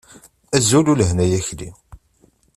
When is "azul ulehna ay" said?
0.57-1.33